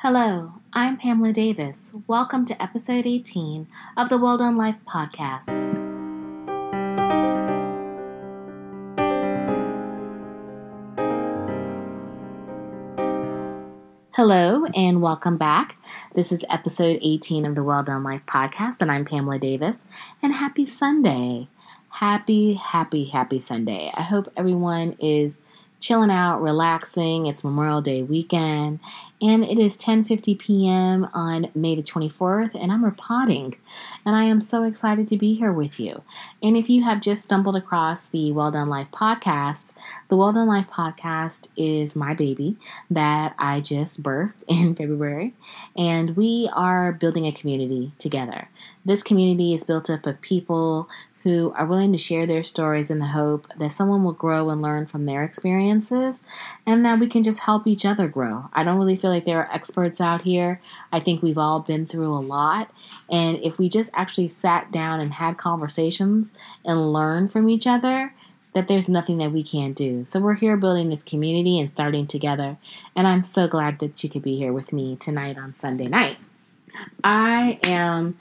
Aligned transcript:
Hello, 0.00 0.52
I'm 0.74 0.98
Pamela 0.98 1.32
Davis. 1.32 1.94
Welcome 2.06 2.44
to 2.44 2.62
episode 2.62 3.06
18 3.06 3.66
of 3.96 4.10
the 4.10 4.18
Well 4.18 4.36
Done 4.36 4.58
Life 4.58 4.76
podcast. 4.86 5.56
Hello 14.12 14.66
and 14.74 15.00
welcome 15.00 15.38
back. 15.38 15.78
This 16.14 16.30
is 16.30 16.44
episode 16.50 16.98
18 17.00 17.46
of 17.46 17.54
the 17.54 17.64
Well 17.64 17.82
Done 17.82 18.04
Life 18.04 18.26
podcast, 18.26 18.82
and 18.82 18.92
I'm 18.92 19.06
Pamela 19.06 19.38
Davis. 19.38 19.86
And 20.22 20.34
happy 20.34 20.66
Sunday! 20.66 21.48
Happy, 21.88 22.52
happy, 22.52 23.06
happy 23.06 23.40
Sunday. 23.40 23.90
I 23.94 24.02
hope 24.02 24.30
everyone 24.36 24.92
is 24.98 25.40
chilling 25.80 26.10
out, 26.10 26.42
relaxing. 26.42 27.26
It's 27.26 27.44
Memorial 27.44 27.80
Day 27.80 28.02
weekend, 28.02 28.80
and 29.20 29.44
it 29.44 29.58
is 29.58 29.76
10:50 29.76 30.38
p.m. 30.38 31.08
on 31.12 31.50
May 31.54 31.74
the 31.74 31.82
24th, 31.82 32.54
and 32.54 32.70
I'm 32.70 32.84
repotting 32.84 33.56
and 34.04 34.14
I 34.14 34.24
am 34.24 34.40
so 34.40 34.62
excited 34.62 35.08
to 35.08 35.16
be 35.16 35.34
here 35.34 35.52
with 35.52 35.80
you. 35.80 36.02
And 36.42 36.56
if 36.56 36.68
you 36.68 36.84
have 36.84 37.00
just 37.00 37.22
stumbled 37.22 37.56
across 37.56 38.08
the 38.08 38.32
Well 38.32 38.50
Done 38.50 38.68
Life 38.68 38.90
podcast, 38.90 39.70
the 40.08 40.16
Well 40.16 40.32
Done 40.32 40.46
Life 40.46 40.68
podcast 40.70 41.48
is 41.56 41.96
my 41.96 42.14
baby 42.14 42.56
that 42.90 43.34
I 43.38 43.60
just 43.60 44.02
birthed 44.02 44.44
in 44.48 44.74
February, 44.74 45.34
and 45.76 46.16
we 46.16 46.48
are 46.52 46.92
building 46.92 47.26
a 47.26 47.32
community 47.32 47.92
together. 47.98 48.48
This 48.84 49.02
community 49.02 49.54
is 49.54 49.64
built 49.64 49.90
up 49.90 50.06
of 50.06 50.20
people 50.20 50.88
who 51.26 51.52
are 51.56 51.66
willing 51.66 51.90
to 51.90 51.98
share 51.98 52.24
their 52.24 52.44
stories 52.44 52.88
in 52.88 53.00
the 53.00 53.06
hope 53.06 53.48
that 53.58 53.72
someone 53.72 54.04
will 54.04 54.12
grow 54.12 54.48
and 54.48 54.62
learn 54.62 54.86
from 54.86 55.06
their 55.06 55.24
experiences 55.24 56.22
and 56.64 56.84
that 56.84 57.00
we 57.00 57.08
can 57.08 57.24
just 57.24 57.40
help 57.40 57.66
each 57.66 57.84
other 57.84 58.06
grow. 58.06 58.48
I 58.52 58.62
don't 58.62 58.78
really 58.78 58.94
feel 58.94 59.10
like 59.10 59.24
there 59.24 59.40
are 59.40 59.52
experts 59.52 60.00
out 60.00 60.22
here. 60.22 60.60
I 60.92 61.00
think 61.00 61.22
we've 61.22 61.36
all 61.36 61.58
been 61.58 61.84
through 61.84 62.14
a 62.14 62.22
lot. 62.22 62.70
And 63.10 63.38
if 63.38 63.58
we 63.58 63.68
just 63.68 63.90
actually 63.92 64.28
sat 64.28 64.70
down 64.70 65.00
and 65.00 65.14
had 65.14 65.36
conversations 65.36 66.32
and 66.64 66.92
learned 66.92 67.32
from 67.32 67.48
each 67.48 67.66
other, 67.66 68.14
that 68.52 68.68
there's 68.68 68.88
nothing 68.88 69.18
that 69.18 69.32
we 69.32 69.42
can't 69.42 69.74
do. 69.74 70.04
So 70.04 70.20
we're 70.20 70.36
here 70.36 70.56
building 70.56 70.90
this 70.90 71.02
community 71.02 71.58
and 71.58 71.68
starting 71.68 72.06
together. 72.06 72.56
And 72.94 73.08
I'm 73.08 73.24
so 73.24 73.48
glad 73.48 73.80
that 73.80 74.04
you 74.04 74.08
could 74.08 74.22
be 74.22 74.36
here 74.36 74.52
with 74.52 74.72
me 74.72 74.94
tonight 74.94 75.38
on 75.38 75.54
Sunday 75.54 75.88
night. 75.88 76.18
I 77.02 77.58
am 77.64 78.16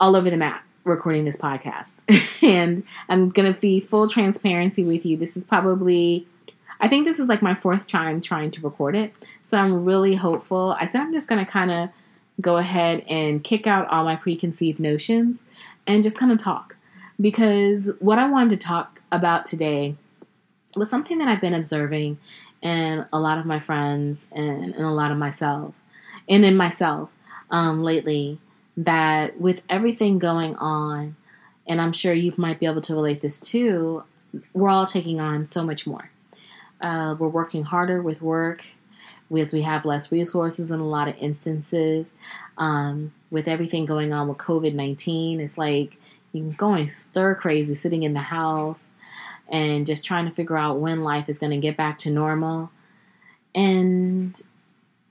all 0.00 0.16
over 0.16 0.30
the 0.30 0.38
map 0.38 0.64
recording 0.84 1.24
this 1.24 1.36
podcast. 1.36 1.96
and 2.42 2.84
I'm 3.08 3.30
going 3.30 3.52
to 3.52 3.58
be 3.58 3.80
full 3.80 4.08
transparency 4.08 4.84
with 4.84 5.06
you. 5.06 5.16
This 5.16 5.36
is 5.36 5.44
probably, 5.44 6.26
I 6.80 6.88
think 6.88 7.04
this 7.04 7.18
is 7.18 7.28
like 7.28 7.42
my 7.42 7.54
fourth 7.54 7.86
time 7.86 8.20
trying 8.20 8.50
to 8.52 8.60
record 8.62 8.96
it. 8.96 9.14
So 9.42 9.58
I'm 9.58 9.84
really 9.84 10.14
hopeful. 10.14 10.76
I 10.78 10.84
said 10.84 11.02
I'm 11.02 11.12
just 11.12 11.28
going 11.28 11.44
to 11.44 11.50
kind 11.50 11.70
of 11.70 11.88
go 12.40 12.56
ahead 12.56 13.04
and 13.08 13.42
kick 13.44 13.66
out 13.66 13.88
all 13.88 14.04
my 14.04 14.16
preconceived 14.16 14.80
notions 14.80 15.44
and 15.86 16.02
just 16.02 16.18
kind 16.18 16.32
of 16.32 16.38
talk. 16.38 16.76
Because 17.20 17.90
what 18.00 18.18
I 18.18 18.28
wanted 18.28 18.50
to 18.50 18.56
talk 18.56 19.00
about 19.12 19.44
today 19.44 19.94
was 20.74 20.88
something 20.88 21.18
that 21.18 21.28
I've 21.28 21.40
been 21.40 21.54
observing 21.54 22.18
in 22.62 23.04
a 23.12 23.20
lot 23.20 23.38
of 23.38 23.46
my 23.46 23.60
friends 23.60 24.26
and 24.32 24.74
in 24.74 24.82
a 24.82 24.94
lot 24.94 25.10
of 25.10 25.18
myself 25.18 25.74
and 26.28 26.44
in 26.44 26.56
myself 26.56 27.14
um, 27.50 27.82
lately 27.82 28.38
that 28.76 29.40
with 29.40 29.62
everything 29.68 30.18
going 30.18 30.56
on, 30.56 31.16
and 31.66 31.80
I'm 31.80 31.92
sure 31.92 32.12
you 32.12 32.32
might 32.36 32.58
be 32.58 32.66
able 32.66 32.80
to 32.82 32.94
relate 32.94 33.20
this 33.20 33.38
too, 33.38 34.04
we're 34.52 34.70
all 34.70 34.86
taking 34.86 35.20
on 35.20 35.46
so 35.46 35.64
much 35.64 35.86
more. 35.86 36.10
Uh, 36.80 37.14
we're 37.18 37.28
working 37.28 37.62
harder 37.62 38.02
with 38.02 38.22
work 38.22 38.64
because 39.28 39.52
we 39.52 39.62
have 39.62 39.84
less 39.84 40.10
resources 40.10 40.70
in 40.70 40.80
a 40.80 40.86
lot 40.86 41.08
of 41.08 41.16
instances. 41.18 42.14
Um, 42.58 43.12
with 43.30 43.48
everything 43.48 43.86
going 43.86 44.12
on 44.12 44.28
with 44.28 44.38
COVID 44.38 44.74
19, 44.74 45.40
it's 45.40 45.56
like 45.56 45.96
you're 46.32 46.52
going 46.52 46.88
stir 46.88 47.34
crazy 47.34 47.74
sitting 47.74 48.02
in 48.02 48.14
the 48.14 48.20
house 48.20 48.94
and 49.48 49.86
just 49.86 50.04
trying 50.04 50.26
to 50.26 50.32
figure 50.32 50.56
out 50.56 50.80
when 50.80 51.02
life 51.02 51.28
is 51.28 51.38
going 51.38 51.52
to 51.52 51.58
get 51.58 51.76
back 51.76 51.98
to 51.98 52.10
normal. 52.10 52.70
And 53.54 54.40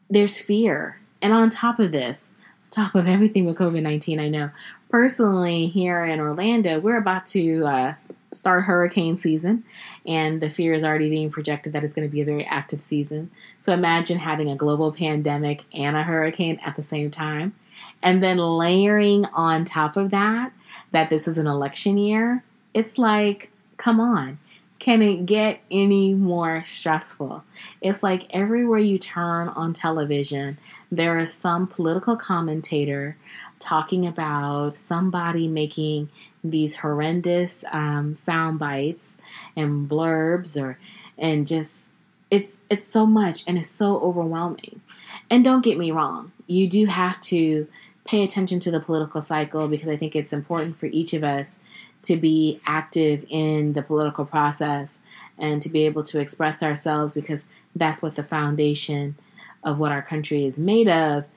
there's 0.09 0.39
fear. 0.39 0.99
And 1.21 1.31
on 1.31 1.49
top 1.49 1.79
of 1.79 1.91
this, 1.91 2.33
top 2.71 2.95
of 2.95 3.07
everything 3.07 3.45
with 3.45 3.57
COVID 3.57 3.81
19, 3.81 4.19
I 4.19 4.29
know. 4.29 4.49
Personally, 4.89 5.67
here 5.67 6.03
in 6.03 6.19
Orlando, 6.19 6.79
we're 6.79 6.97
about 6.97 7.25
to 7.27 7.65
uh, 7.65 7.93
start 8.31 8.63
hurricane 8.63 9.17
season, 9.17 9.63
and 10.05 10.41
the 10.41 10.49
fear 10.49 10.73
is 10.73 10.83
already 10.83 11.09
being 11.09 11.29
projected 11.29 11.73
that 11.73 11.83
it's 11.83 11.93
going 11.93 12.07
to 12.07 12.11
be 12.11 12.21
a 12.21 12.25
very 12.25 12.45
active 12.45 12.81
season. 12.81 13.29
So 13.59 13.73
imagine 13.73 14.17
having 14.17 14.49
a 14.49 14.55
global 14.55 14.91
pandemic 14.91 15.63
and 15.73 15.95
a 15.95 16.03
hurricane 16.03 16.59
at 16.65 16.75
the 16.75 16.83
same 16.83 17.11
time. 17.11 17.53
And 18.01 18.23
then 18.23 18.37
layering 18.37 19.25
on 19.25 19.65
top 19.65 19.95
of 19.95 20.11
that, 20.11 20.51
that 20.91 21.09
this 21.09 21.27
is 21.27 21.37
an 21.37 21.47
election 21.47 21.97
year, 21.97 22.43
it's 22.73 22.97
like, 22.97 23.51
come 23.77 23.99
on. 23.99 24.39
Can 24.81 25.03
it 25.03 25.27
get 25.27 25.61
any 25.69 26.15
more 26.15 26.63
stressful? 26.65 27.43
It's 27.81 28.01
like 28.01 28.25
everywhere 28.31 28.79
you 28.79 28.97
turn 28.97 29.47
on 29.49 29.73
television, 29.73 30.57
there 30.91 31.19
is 31.19 31.31
some 31.31 31.67
political 31.67 32.17
commentator 32.17 33.15
talking 33.59 34.07
about 34.07 34.73
somebody 34.73 35.47
making 35.47 36.09
these 36.43 36.77
horrendous 36.77 37.63
um, 37.71 38.15
sound 38.15 38.57
bites 38.57 39.19
and 39.55 39.87
blurbs 39.87 40.59
or 40.59 40.79
and 41.15 41.45
just 41.45 41.91
it's 42.31 42.57
it's 42.71 42.87
so 42.87 43.05
much 43.05 43.43
and 43.45 43.59
it's 43.59 43.69
so 43.69 43.99
overwhelming 43.99 44.81
and 45.29 45.43
don't 45.43 45.63
get 45.63 45.77
me 45.77 45.91
wrong 45.91 46.31
you 46.47 46.67
do 46.67 46.87
have 46.87 47.19
to 47.19 47.67
pay 48.03 48.23
attention 48.23 48.59
to 48.59 48.71
the 48.71 48.79
political 48.79 49.21
cycle 49.21 49.67
because 49.67 49.87
i 49.87 49.95
think 49.95 50.15
it's 50.15 50.33
important 50.33 50.75
for 50.79 50.87
each 50.87 51.13
of 51.13 51.23
us 51.23 51.59
to 52.03 52.15
be 52.15 52.59
active 52.65 53.25
in 53.29 53.73
the 53.73 53.81
political 53.81 54.25
process 54.25 55.01
and 55.37 55.61
to 55.61 55.69
be 55.69 55.85
able 55.85 56.03
to 56.03 56.19
express 56.19 56.61
ourselves 56.63 57.13
because 57.13 57.47
that's 57.75 58.01
what 58.01 58.15
the 58.15 58.23
foundation 58.23 59.15
of 59.63 59.79
what 59.79 59.91
our 59.91 60.01
country 60.01 60.45
is 60.45 60.57
made 60.57 60.89
of, 60.89 61.27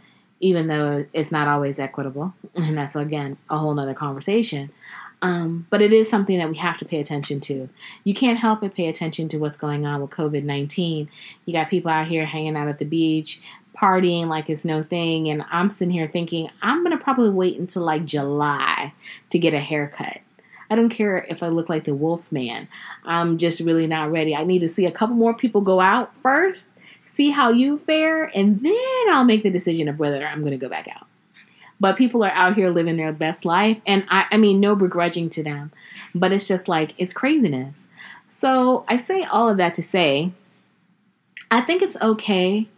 even 0.41 0.67
though 0.67 1.07
it's 1.13 1.33
not 1.33 1.49
always 1.49 1.79
equitable. 1.79 2.35
And 2.57 2.79
that's, 2.79 2.95
again, 2.95 3.37
a 3.51 3.59
whole 3.59 3.75
nother 3.75 3.95
conversation. 3.95 4.71
Um, 5.23 5.67
but 5.71 5.83
it 5.83 5.93
is 5.93 6.09
something 6.09 6.39
that 6.39 6.49
we 6.49 6.57
have 6.59 6.79
to 6.79 6.85
pay 6.85 7.01
attention 7.01 7.41
to. 7.41 7.69
You 8.05 8.15
can't 8.15 8.39
help 8.39 8.61
but 8.61 8.75
pay 8.75 8.87
attention 8.89 9.29
to 9.31 9.39
what's 9.39 9.57
going 9.57 9.87
on 9.87 10.01
with 10.01 10.11
COVID 10.11 10.45
19. 10.45 11.09
You 11.47 11.53
got 11.53 11.71
people 11.71 11.91
out 11.91 12.07
here 12.07 12.27
hanging 12.27 12.57
out 12.57 12.69
at 12.69 12.79
the 12.79 12.85
beach, 12.85 13.41
partying 13.77 14.27
like 14.27 14.49
it's 14.49 14.65
no 14.65 14.83
thing. 14.83 15.29
And 15.29 15.45
I'm 15.51 15.71
sitting 15.71 15.93
here 15.93 16.09
thinking, 16.09 16.51
I'm 16.63 16.85
going 16.85 16.97
to 16.97 17.03
probably 17.03 17.31
wait 17.31 17.59
until 17.59 17.83
like 17.83 18.05
July 18.05 18.93
to 19.31 19.39
get 19.39 19.55
a 19.55 19.61
haircut. 19.61 20.21
I 20.71 20.77
don't 20.77 20.91
care 20.91 21.27
if 21.29 21.43
I 21.43 21.49
look 21.49 21.69
like 21.69 21.85
the 21.85 21.95
wolf 21.95 22.33
man. 22.33 22.69
I'm 23.05 23.39
just 23.39 23.61
really 23.61 23.87
not 23.87 24.11
ready. 24.11 24.35
I 24.35 24.45
need 24.45 24.61
to 24.61 24.69
see 24.69 24.87
a 24.87 24.91
couple 24.91 25.17
more 25.17 25.35
people 25.35 25.61
go 25.61 25.81
out 25.81 26.15
first 26.23 26.71
see 27.05 27.31
how 27.31 27.51
you 27.51 27.79
fare, 27.79 28.25
and 28.25 28.61
then 28.61 29.05
I'll 29.09 29.25
make 29.25 29.43
the 29.43 29.51
decision 29.51 29.89
of 29.89 29.99
whether 29.99 30.27
I'm 30.27 30.41
going 30.41 30.53
to 30.53 30.59
go 30.59 30.69
back 30.69 30.89
out. 30.89 31.07
But 31.81 31.97
people 31.97 32.25
are 32.25 32.31
out 32.31 32.55
here 32.55 32.71
living 32.71 32.97
their 32.97 33.13
best 33.13 33.45
life, 33.45 33.81
and 33.87 34.05
I, 34.09 34.27
I 34.31 34.37
mean, 34.37 34.61
no 34.61 34.75
begrudging 34.75 35.31
to 35.31 35.43
them, 35.43 35.73
but 36.15 36.33
it's 36.33 36.49
just 36.49 36.69
like 36.69 36.95
it's 36.99 37.13
craziness. 37.13 37.89
So 38.29 38.85
I 38.89 38.97
say 38.97 39.23
all 39.23 39.49
of 39.49 39.59
that 39.59 39.75
to 39.75 39.83
say, 39.83 40.33
I 41.51 41.61
think 41.61 41.83
it's 41.83 42.01
okay 42.01 42.69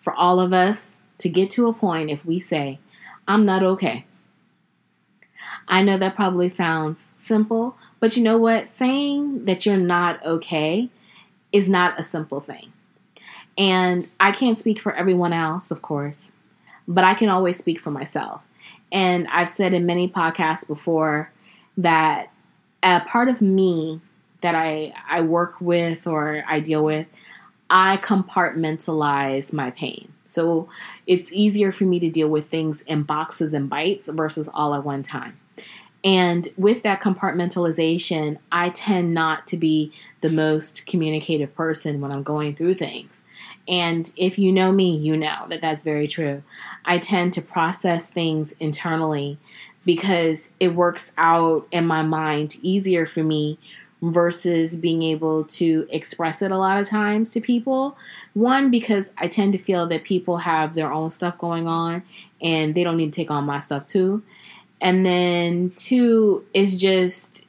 for 0.00 0.12
all 0.12 0.40
of 0.40 0.52
us 0.52 1.02
to 1.18 1.28
get 1.28 1.50
to 1.50 1.68
a 1.68 1.72
point 1.72 2.10
if 2.10 2.24
we 2.24 2.40
say, 2.40 2.78
I'm 3.26 3.44
not 3.44 3.62
okay. 3.62 4.04
I 5.68 5.82
know 5.82 5.98
that 5.98 6.16
probably 6.16 6.48
sounds 6.48 7.12
simple, 7.14 7.76
but 8.00 8.16
you 8.16 8.22
know 8.22 8.38
what? 8.38 8.68
Saying 8.68 9.44
that 9.44 9.66
you're 9.66 9.76
not 9.76 10.24
okay 10.24 10.88
is 11.52 11.68
not 11.68 12.00
a 12.00 12.02
simple 12.02 12.40
thing. 12.40 12.72
And 13.56 14.08
I 14.18 14.32
can't 14.32 14.58
speak 14.58 14.80
for 14.80 14.94
everyone 14.94 15.32
else, 15.32 15.70
of 15.70 15.82
course, 15.82 16.32
but 16.86 17.04
I 17.04 17.14
can 17.14 17.28
always 17.28 17.58
speak 17.58 17.80
for 17.80 17.90
myself. 17.90 18.44
And 18.90 19.28
I've 19.28 19.48
said 19.48 19.74
in 19.74 19.84
many 19.84 20.08
podcasts 20.08 20.66
before 20.66 21.30
that 21.76 22.30
a 22.82 23.00
part 23.00 23.28
of 23.28 23.42
me 23.42 24.00
that 24.40 24.54
I, 24.54 24.94
I 25.08 25.20
work 25.20 25.60
with 25.60 26.06
or 26.06 26.44
I 26.48 26.60
deal 26.60 26.84
with, 26.84 27.06
I 27.68 27.98
compartmentalize 27.98 29.52
my 29.52 29.70
pain. 29.72 30.12
So 30.26 30.68
it's 31.06 31.32
easier 31.32 31.72
for 31.72 31.84
me 31.84 31.98
to 32.00 32.10
deal 32.10 32.28
with 32.28 32.48
things 32.48 32.82
in 32.82 33.02
boxes 33.02 33.52
and 33.52 33.68
bites 33.68 34.08
versus 34.08 34.48
all 34.54 34.74
at 34.74 34.84
one 34.84 35.02
time. 35.02 35.38
And 36.04 36.48
with 36.56 36.82
that 36.84 37.02
compartmentalization, 37.02 38.38
I 38.52 38.68
tend 38.68 39.14
not 39.14 39.46
to 39.48 39.56
be 39.56 39.92
the 40.20 40.30
most 40.30 40.86
communicative 40.86 41.54
person 41.54 42.00
when 42.00 42.12
I'm 42.12 42.22
going 42.22 42.54
through 42.54 42.74
things. 42.74 43.24
And 43.66 44.10
if 44.16 44.38
you 44.38 44.52
know 44.52 44.72
me, 44.72 44.96
you 44.96 45.16
know 45.16 45.46
that 45.48 45.60
that's 45.60 45.82
very 45.82 46.06
true. 46.06 46.42
I 46.84 46.98
tend 46.98 47.32
to 47.34 47.42
process 47.42 48.10
things 48.10 48.52
internally 48.52 49.38
because 49.84 50.52
it 50.60 50.74
works 50.74 51.12
out 51.18 51.66
in 51.70 51.86
my 51.86 52.02
mind 52.02 52.56
easier 52.62 53.06
for 53.06 53.22
me 53.22 53.58
versus 54.00 54.76
being 54.76 55.02
able 55.02 55.44
to 55.44 55.86
express 55.90 56.40
it 56.40 56.50
a 56.50 56.56
lot 56.56 56.80
of 56.80 56.88
times 56.88 57.30
to 57.30 57.40
people. 57.40 57.96
One, 58.32 58.70
because 58.70 59.14
I 59.18 59.28
tend 59.28 59.52
to 59.54 59.58
feel 59.58 59.86
that 59.88 60.04
people 60.04 60.38
have 60.38 60.74
their 60.74 60.92
own 60.92 61.10
stuff 61.10 61.36
going 61.38 61.66
on 61.66 62.02
and 62.40 62.74
they 62.74 62.84
don't 62.84 62.96
need 62.96 63.12
to 63.12 63.16
take 63.16 63.30
on 63.30 63.44
my 63.44 63.58
stuff 63.58 63.86
too. 63.86 64.22
And 64.80 65.04
then 65.04 65.72
two 65.76 66.44
is 66.54 66.80
just 66.80 67.44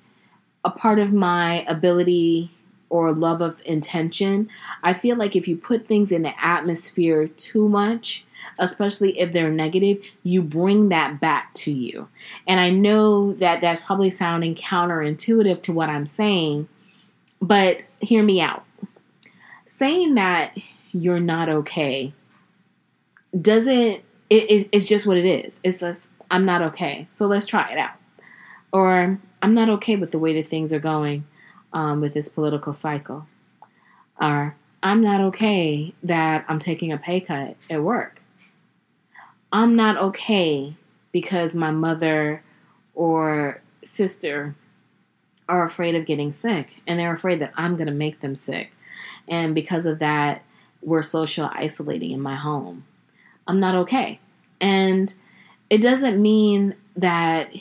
a 0.65 0.69
part 0.69 0.99
of 0.99 1.13
my 1.13 1.63
ability 1.67 2.51
or 2.89 3.11
love 3.13 3.41
of 3.41 3.61
intention. 3.65 4.49
I 4.83 4.93
feel 4.93 5.15
like 5.15 5.35
if 5.35 5.47
you 5.47 5.55
put 5.55 5.87
things 5.87 6.11
in 6.11 6.23
the 6.23 6.33
atmosphere 6.43 7.27
too 7.27 7.69
much, 7.69 8.25
especially 8.57 9.19
if 9.19 9.31
they're 9.31 9.51
negative, 9.51 10.03
you 10.23 10.41
bring 10.41 10.89
that 10.89 11.19
back 11.19 11.53
to 11.53 11.71
you. 11.71 12.07
And 12.47 12.59
I 12.59 12.71
know 12.71 13.33
that 13.33 13.61
that's 13.61 13.81
probably 13.81 14.09
sounding 14.09 14.55
counterintuitive 14.55 15.61
to 15.63 15.71
what 15.71 15.89
I'm 15.89 16.05
saying, 16.05 16.67
but 17.41 17.81
hear 18.01 18.23
me 18.23 18.41
out. 18.41 18.65
Saying 19.65 20.15
that 20.15 20.57
you're 20.91 21.19
not 21.19 21.47
okay 21.47 22.11
doesn't, 23.39 24.01
it, 24.31 24.69
it's 24.71 24.85
just 24.85 25.05
what 25.05 25.17
it 25.17 25.25
is. 25.25 25.61
It's 25.63 25.81
just, 25.81 26.09
I'm 26.31 26.45
not 26.45 26.61
okay. 26.61 27.07
So 27.11 27.27
let's 27.27 27.45
try 27.45 27.71
it 27.71 27.77
out. 27.77 27.95
Or 28.71 29.19
I'm 29.41 29.53
not 29.53 29.69
okay 29.69 29.95
with 29.95 30.11
the 30.11 30.19
way 30.19 30.33
that 30.35 30.47
things 30.47 30.71
are 30.73 30.79
going 30.79 31.25
um, 31.73 32.01
with 32.01 32.13
this 32.13 32.29
political 32.29 32.73
cycle. 32.73 33.27
Or 34.19 34.55
I'm 34.83 35.01
not 35.01 35.21
okay 35.21 35.93
that 36.03 36.45
I'm 36.47 36.59
taking 36.59 36.91
a 36.91 36.97
pay 36.97 37.19
cut 37.19 37.55
at 37.69 37.81
work. 37.81 38.21
I'm 39.51 39.75
not 39.75 39.97
okay 39.97 40.75
because 41.11 41.55
my 41.55 41.71
mother 41.71 42.43
or 42.93 43.61
sister 43.83 44.55
are 45.47 45.63
afraid 45.63 45.95
of 45.95 46.05
getting 46.05 46.31
sick 46.31 46.79
and 46.85 46.99
they're 46.99 47.13
afraid 47.13 47.39
that 47.39 47.53
I'm 47.55 47.75
going 47.75 47.87
to 47.87 47.93
make 47.93 48.19
them 48.19 48.35
sick. 48.35 48.71
And 49.27 49.55
because 49.55 49.85
of 49.85 49.99
that, 49.99 50.43
we're 50.81 51.01
social 51.01 51.49
isolating 51.51 52.11
in 52.11 52.21
my 52.21 52.35
home. 52.35 52.85
I'm 53.47 53.59
not 53.59 53.75
okay. 53.75 54.19
And 54.61 55.13
it 55.69 55.81
doesn't 55.81 56.21
mean 56.21 56.75
that 56.95 57.51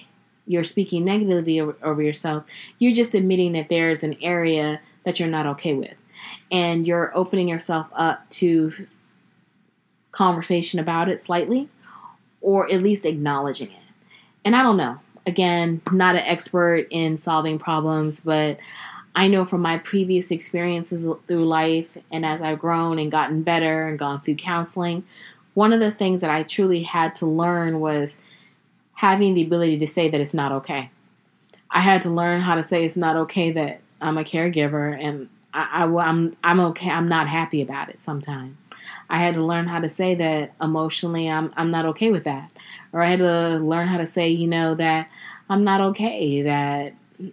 you're 0.46 0.64
speaking 0.64 1.05
negatively 1.05 1.60
over 1.60 2.02
yourself. 2.02 2.44
You're 2.78 2.94
just 2.94 3.14
admitting 3.14 3.52
that 3.52 3.69
there's 3.69 4.02
an 4.02 4.16
area 4.22 4.81
that 5.05 5.20
you're 5.20 5.28
not 5.28 5.46
okay 5.46 5.75
with. 5.75 5.94
And 6.50 6.87
you're 6.87 7.16
opening 7.16 7.49
yourself 7.49 7.88
up 7.93 8.28
to 8.31 8.87
conversation 10.10 10.81
about 10.81 11.08
it 11.08 11.20
slightly 11.20 11.69
or 12.40 12.70
at 12.72 12.82
least 12.82 13.05
acknowledging 13.05 13.69
it. 13.69 13.82
And 14.44 14.56
I 14.56 14.62
don't 14.62 14.76
know. 14.76 14.99
Again, 15.26 15.82
not 15.93 16.14
an 16.14 16.22
expert 16.22 16.87
in 16.90 17.19
solving 17.19 17.58
problems, 17.58 18.22
but 18.22 18.58
I 19.14 19.28
know 19.28 19.44
from 19.44 19.60
my 19.60 19.78
previous 19.78 20.31
experiences 20.31 21.06
through 21.26 21.46
life 21.46 21.99
and 22.10 22.25
as 22.25 22.40
I've 22.40 22.58
grown 22.58 22.99
and 22.99 23.10
gotten 23.10 23.43
better 23.43 23.88
and 23.88 23.99
gone 23.99 24.20
through 24.20 24.37
counseling, 24.37 25.05
one 25.58 25.72
of 25.72 25.81
the 25.81 25.90
things 25.90 26.20
that 26.20 26.31
I 26.31 26.44
truly 26.44 26.84
had 26.84 27.16
to 27.16 27.26
learn 27.26 27.81
was 27.81 28.20
having 28.94 29.34
the 29.34 29.43
ability 29.43 29.76
to 29.78 29.88
say 29.88 30.08
that 30.08 30.20
it's 30.20 30.32
not 30.32 30.52
okay. 30.52 30.88
I 31.69 31.81
had 31.81 32.00
to 32.02 32.10
learn 32.10 32.43
how 32.43 32.55
to 32.55 32.62
say 32.62 32.84
it's 32.84 32.96
not 32.96 33.16
okay 33.16 33.50
that 33.50 33.81
I'm 34.00 34.19
a 34.19 34.22
caregiver 34.22 34.96
and 34.96 35.28
I, 35.52 35.82
I, 35.82 36.08
I'm 36.08 36.37
I'm 36.44 36.60
okay. 36.60 36.88
I'm 36.88 37.08
not 37.08 37.26
happy 37.26 37.60
about 37.60 37.88
it 37.88 37.99
sometimes. 37.99 38.70
I 39.10 39.19
had 39.19 39.34
to 39.34 39.44
learn 39.44 39.66
how 39.66 39.81
to 39.81 39.88
say 39.88 40.14
that 40.14 40.52
emotionally 40.62 41.28
I'm 41.28 41.52
I'm 41.56 41.72
not 41.72 41.87
okay 41.87 42.12
with 42.12 42.22
that. 42.22 42.52
Or 42.93 43.02
I 43.02 43.10
had 43.10 43.19
to 43.19 43.58
learn 43.58 43.88
how 43.88 43.99
to 43.99 44.06
say, 44.06 44.28
you 44.28 44.46
know, 44.46 44.76
that 44.76 45.10
I'm 45.50 45.64
not 45.64 45.81
okay 45.90 46.43
that 46.43 46.93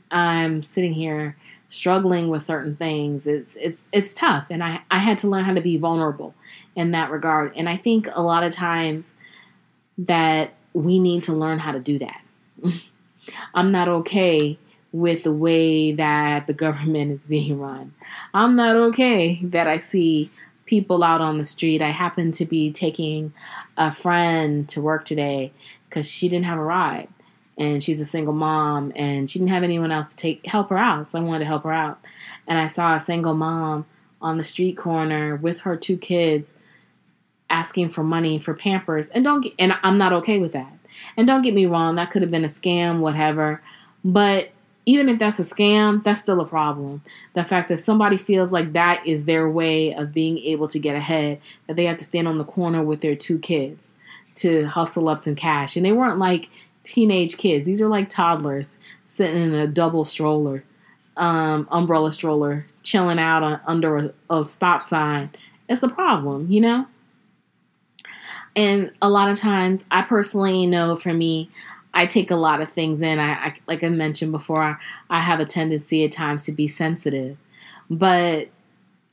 I'm 0.10 0.64
sitting 0.64 0.94
here 0.94 1.38
struggling 1.70 2.30
with 2.30 2.42
certain 2.42 2.76
things. 2.76 3.28
It's 3.28 3.56
it's 3.58 3.86
it's 3.92 4.16
tough 4.16 4.48
and 4.50 4.64
I 4.64 4.82
I 4.90 4.98
had 4.98 5.20
to 5.20 5.28
learn 5.28 5.46
how 5.46 5.54
to 5.54 5.62
be 5.62 5.78
vulnerable 5.78 6.34
in 6.76 6.92
that 6.92 7.12
regard. 7.12 7.54
And 7.56 7.70
I 7.70 7.78
think 7.78 8.08
a 8.14 8.22
lot 8.22 8.44
of 8.44 8.54
times 8.54 9.14
that 9.98 10.54
we 10.74 11.00
need 11.00 11.24
to 11.24 11.34
learn 11.34 11.60
how 11.60 11.72
to 11.72 11.80
do 11.80 12.00
that. 12.00 12.22
I'm 13.54 13.72
not 13.72 13.88
okay 13.88 14.58
with 14.92 15.24
the 15.24 15.32
way 15.32 15.94
that 15.94 16.48
the 16.48 16.54
government 16.66 17.12
is 17.12 17.28
being 17.28 17.60
run. 17.60 17.94
I'm 18.34 18.56
not 18.56 18.76
okay 18.76 19.40
that 19.44 19.68
I 19.68 19.78
see 19.78 20.30
people 20.66 21.04
out 21.04 21.22
on 21.22 21.38
the 21.38 21.46
street. 21.46 21.82
I 21.82 21.92
happened 21.92 22.34
to 22.36 22.46
be 22.46 22.72
taking 22.72 23.34
a 23.78 23.92
friend 23.92 24.68
to 24.70 24.82
work 24.82 25.06
today 25.06 25.52
because 25.90 26.10
she 26.10 26.28
didn't 26.28 26.46
have 26.46 26.58
a 26.58 26.64
ride 26.64 27.08
and 27.58 27.82
she's 27.82 28.02
a 28.02 28.06
single 28.06 28.34
mom 28.34 28.92
and 28.96 29.30
she 29.30 29.40
didn't 29.40 29.52
have 29.52 29.64
anyone 29.64 29.92
else 29.92 30.08
to 30.08 30.16
take 30.16 30.46
help 30.46 30.70
her 30.70 30.78
out 30.78 31.08
so 31.08 31.20
i 31.20 31.22
wanted 31.22 31.40
to 31.40 31.46
help 31.46 31.64
her 31.64 31.72
out 31.72 32.00
and 32.48 32.58
i 32.58 32.68
saw 32.68 32.94
a 32.94 33.00
single 33.00 33.34
mom 33.34 33.86
on 34.22 34.38
the 34.38 34.44
street 34.44 34.78
corner 34.78 35.36
with 35.36 35.60
her 35.60 35.76
two 35.76 35.98
kids 35.98 36.54
asking 37.56 37.90
for 37.90 38.04
money 38.04 38.38
for 38.38 38.54
pampers 38.54 39.10
and 39.10 39.24
don't 39.24 39.42
get, 39.42 39.54
and 39.58 39.74
i'm 39.84 39.98
not 39.98 40.14
okay 40.14 40.40
with 40.40 40.54
that 40.54 40.72
and 41.18 41.28
don't 41.28 41.42
get 41.42 41.54
me 41.54 41.66
wrong 41.66 41.96
that 41.96 42.12
could 42.12 42.22
have 42.22 42.32
been 42.32 42.46
a 42.46 42.48
scam 42.48 43.00
whatever 43.00 43.62
but 44.04 44.52
even 44.86 45.10
if 45.10 45.18
that's 45.18 45.40
a 45.40 45.44
scam, 45.44 46.04
that's 46.04 46.20
still 46.20 46.40
a 46.40 46.46
problem. 46.46 47.02
The 47.34 47.44
fact 47.44 47.70
that 47.70 47.80
somebody 47.80 48.18
feels 48.18 48.52
like 48.52 48.74
that 48.74 49.06
is 49.06 49.26
their 49.26 49.50
way 49.50 49.94
of 49.94 50.14
being 50.14 50.38
able 50.40 50.68
to 50.70 50.80
get 50.80 50.96
ahead, 50.96 51.42
that 51.68 51.76
they 51.76 51.86
have 51.86 51.98
to 51.98 52.06
stand 52.06 52.28
on 52.28 52.38
the 52.38 52.44
corner 52.44 52.84
with 52.84 53.02
their 53.02 53.16
two 53.16 53.40
kids 53.40 53.94
to 54.36 54.66
hustle 54.66 55.10
up 55.10 55.18
some 55.18 55.36
cash. 55.36 55.76
And 55.76 55.86
they 55.86 55.92
weren't 55.92 56.20
like 56.20 56.50
teenage 56.84 57.38
kids, 57.38 57.66
these 57.66 57.82
are 57.82 57.88
like 57.88 58.10
toddlers 58.10 58.78
sitting 59.06 59.42
in 59.42 59.56
a 59.56 59.66
double 59.66 60.04
stroller, 60.04 60.64
um, 61.18 61.68
umbrella 61.72 62.14
stroller, 62.14 62.68
chilling 62.84 63.18
out 63.18 63.42
on, 63.42 63.60
under 63.66 63.98
a, 63.98 64.14
a 64.30 64.46
stop 64.46 64.84
sign. 64.84 65.32
It's 65.68 65.82
a 65.82 65.90
problem, 65.90 66.52
you 66.52 66.62
know? 66.62 66.86
And 68.56 68.92
a 69.02 69.10
lot 69.10 69.30
of 69.30 69.38
times, 69.38 69.86
I 69.92 70.02
personally 70.02 70.66
know 70.66 70.96
for 70.96 71.14
me, 71.14 71.50
I 71.94 72.06
take 72.06 72.30
a 72.32 72.36
lot 72.36 72.62
of 72.62 72.72
things 72.72 73.02
in. 73.02 73.20
I, 73.20 73.32
I 73.34 73.56
like 73.68 73.84
I 73.84 73.90
mentioned 73.90 74.32
before, 74.32 74.62
I, 74.62 74.76
I 75.10 75.22
have 75.22 75.40
a 75.40 75.46
tendency 75.46 76.04
at 76.06 76.12
times 76.12 76.44
to 76.44 76.52
be 76.52 76.68
sensitive, 76.68 77.38
but 77.90 78.50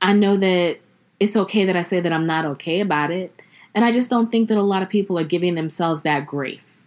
I 0.01 0.13
know 0.13 0.37
that 0.37 0.79
it's 1.21 1.37
okay 1.37 1.65
that 1.65 1.77
I 1.77 1.83
say 1.83 2.01
that 2.01 2.13
I'm 2.13 2.27
not 2.27 2.45
okay 2.45 2.81
about 2.81 3.11
it, 3.11 3.41
and 3.75 3.85
I 3.85 3.93
just 3.93 4.11
don't 4.11 4.33
think 4.33 4.49
that 4.49 4.59
a 4.59 4.63
lot 4.63 4.83
of 4.83 4.89
people 4.89 5.19
are 5.19 5.25
giving 5.25 5.55
themselves 5.55 6.03
that 6.03 6.27
grace. 6.27 6.87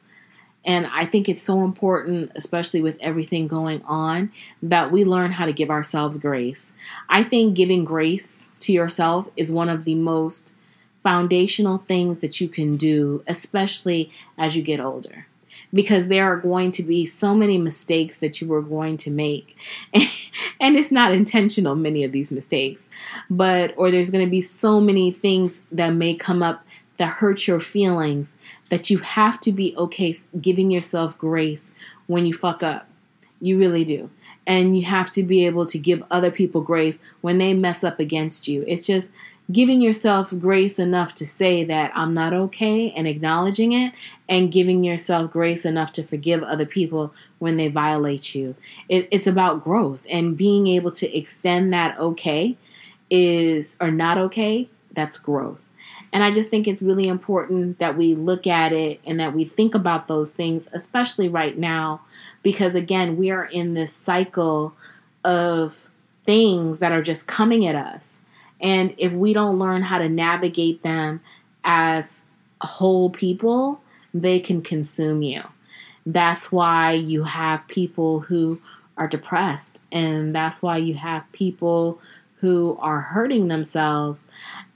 And 0.65 0.87
I 0.87 1.05
think 1.05 1.29
it's 1.29 1.43
so 1.43 1.63
important, 1.63 2.31
especially 2.35 2.81
with 2.81 2.97
everything 2.99 3.47
going 3.47 3.83
on, 3.83 4.31
that 4.63 4.91
we 4.91 5.05
learn 5.05 5.31
how 5.31 5.45
to 5.45 5.53
give 5.53 5.69
ourselves 5.69 6.17
grace. 6.17 6.73
I 7.07 7.23
think 7.23 7.55
giving 7.55 7.85
grace 7.85 8.51
to 8.61 8.73
yourself 8.73 9.29
is 9.37 9.51
one 9.51 9.69
of 9.69 9.85
the 9.85 9.93
most 9.93 10.55
foundational 11.05 11.77
things 11.77 12.17
that 12.17 12.41
you 12.41 12.49
can 12.49 12.77
do, 12.77 13.23
especially 13.27 14.11
as 14.39 14.55
you 14.57 14.63
get 14.63 14.79
older 14.79 15.27
because 15.71 16.07
there 16.07 16.23
are 16.25 16.37
going 16.37 16.71
to 16.71 16.81
be 16.81 17.05
so 17.05 17.35
many 17.35 17.57
mistakes 17.57 18.19
that 18.19 18.39
you 18.39 18.51
are 18.53 18.61
going 18.61 18.95
to 18.95 19.11
make. 19.11 19.57
and 19.93 20.77
it's 20.77 20.91
not 20.91 21.11
intentional, 21.11 21.75
many 21.75 22.03
of 22.03 22.13
these 22.13 22.31
mistakes, 22.31 22.89
but, 23.29 23.73
or 23.77 23.91
there's 23.91 24.09
going 24.09 24.23
to 24.23 24.31
be 24.31 24.41
so 24.41 24.79
many 24.79 25.11
things 25.11 25.61
that 25.71 25.89
may 25.89 26.15
come 26.15 26.41
up 26.41 26.65
that 26.97 27.11
hurt 27.11 27.45
your 27.45 27.59
feelings 27.59 28.37
that 28.69 28.89
you 28.89 28.99
have 28.99 29.37
to 29.41 29.51
be 29.51 29.75
okay 29.75 30.15
giving 30.39 30.71
yourself 30.71 31.17
grace 31.17 31.73
when 32.07 32.25
you 32.25 32.33
fuck 32.33 32.63
up. 32.63 32.87
You 33.41 33.59
really 33.59 33.83
do. 33.83 34.09
And 34.47 34.77
you 34.77 34.85
have 34.85 35.11
to 35.11 35.23
be 35.23 35.45
able 35.45 35.65
to 35.65 35.77
give 35.77 36.03
other 36.09 36.31
people 36.31 36.61
grace 36.61 37.03
when 37.19 37.37
they 37.37 37.53
mess 37.53 37.83
up 37.83 37.99
against 37.99 38.47
you. 38.47 38.63
It's 38.65 38.87
just, 38.87 39.11
giving 39.51 39.79
yourself 39.81 40.33
grace 40.39 40.79
enough 40.79 41.13
to 41.15 41.25
say 41.25 41.63
that 41.63 41.91
I'm 41.95 42.13
not 42.13 42.33
okay 42.33 42.91
and 42.91 43.07
acknowledging 43.07 43.73
it, 43.73 43.93
and 44.27 44.51
giving 44.51 44.83
yourself 44.83 45.31
grace 45.31 45.65
enough 45.65 45.93
to 45.93 46.03
forgive 46.03 46.41
other 46.43 46.65
people 46.65 47.13
when 47.37 47.57
they 47.57 47.67
violate 47.67 48.33
you. 48.33 48.55
It, 48.89 49.07
it's 49.11 49.27
about 49.27 49.63
growth 49.63 50.05
and 50.09 50.37
being 50.37 50.67
able 50.67 50.91
to 50.91 51.17
extend 51.17 51.73
that 51.73 51.97
okay 51.99 52.57
is 53.09 53.77
or 53.79 53.91
not 53.91 54.17
okay, 54.17 54.67
that's 54.93 55.17
growth. 55.19 55.63
And 56.11 56.23
I 56.23 56.31
just 56.31 56.49
think 56.49 56.67
it's 56.67 56.81
really 56.81 57.07
important 57.07 57.77
that 57.79 57.97
we 57.97 58.15
look 58.15 58.47
at 58.47 58.71
it 58.71 59.01
and 59.05 59.19
that 59.19 59.33
we 59.33 59.43
think 59.43 59.75
about 59.75 60.07
those 60.07 60.33
things, 60.33 60.69
especially 60.71 61.27
right 61.27 61.57
now, 61.57 62.01
because 62.41 62.73
again, 62.73 63.17
we 63.17 63.31
are 63.31 63.43
in 63.43 63.73
this 63.73 63.91
cycle 63.91 64.73
of 65.23 65.89
things 66.23 66.79
that 66.79 66.91
are 66.91 67.01
just 67.01 67.27
coming 67.27 67.67
at 67.67 67.75
us 67.75 68.21
and 68.61 68.93
if 68.97 69.11
we 69.11 69.33
don't 69.33 69.59
learn 69.59 69.81
how 69.81 69.99
to 69.99 70.09
navigate 70.09 70.83
them 70.83 71.21
as 71.63 72.25
whole 72.61 73.09
people, 73.09 73.81
they 74.13 74.39
can 74.39 74.61
consume 74.61 75.21
you. 75.21 75.43
That's 76.05 76.51
why 76.51 76.93
you 76.93 77.23
have 77.23 77.67
people 77.67 78.21
who 78.21 78.61
are 78.97 79.07
depressed, 79.07 79.81
and 79.91 80.33
that's 80.33 80.61
why 80.61 80.77
you 80.77 80.93
have 80.93 81.29
people 81.31 81.99
who 82.41 82.77
are 82.79 83.01
hurting 83.01 83.47
themselves 83.47 84.27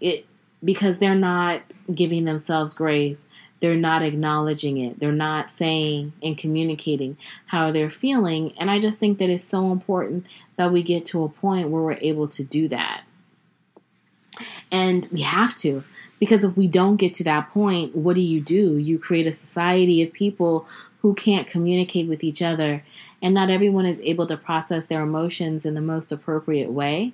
it, 0.02 0.26
because 0.64 1.00
they're 1.00 1.16
not 1.16 1.62
giving 1.94 2.26
themselves 2.26 2.74
grace. 2.74 3.28
they're 3.60 3.76
not 3.76 4.02
acknowledging 4.02 4.78
it. 4.78 5.00
They're 5.00 5.12
not 5.12 5.50
saying 5.50 6.14
and 6.24 6.38
communicating 6.38 7.18
how 7.48 7.72
they're 7.72 7.90
feeling. 7.90 8.54
And 8.58 8.72
I 8.72 8.80
just 8.80 9.00
think 9.00 9.18
that 9.20 9.30
it's 9.30 9.44
so 9.44 9.72
important 9.72 10.26
that 10.56 10.72
we 10.72 10.84
get 10.84 11.06
to 11.08 11.24
a 11.24 11.30
point 11.30 11.70
where 11.70 11.82
we're 11.82 11.94
able 11.94 12.28
to 12.30 12.44
do 12.44 12.68
that. 12.70 13.02
And 14.72 15.08
we 15.12 15.22
have 15.22 15.56
to. 15.56 15.84
Because 16.20 16.44
if 16.44 16.58
we 16.58 16.68
don't 16.68 16.98
get 16.98 17.14
to 17.16 17.24
that 17.24 17.50
point, 17.52 17.96
what 17.96 18.16
do 18.16 18.22
you 18.22 18.42
do? 18.42 18.78
You 18.78 19.00
create 19.00 19.26
a 19.26 19.32
society 19.32 20.02
of 20.02 20.12
people 20.12 20.68
who 21.02 21.14
can't 21.14 21.48
communicate 21.48 22.10
with 22.10 22.26
each 22.26 22.42
other, 22.42 22.84
and 23.22 23.34
not 23.34 23.50
everyone 23.50 23.86
is 23.86 24.02
able 24.02 24.28
to 24.28 24.36
process 24.36 24.88
their 24.88 25.02
emotions 25.02 25.66
in 25.66 25.76
the 25.76 25.82
most 25.82 26.12
appropriate 26.12 26.72
way. 26.72 27.14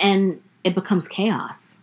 And 0.00 0.42
it 0.62 0.74
becomes 0.74 1.08
chaos 1.08 1.80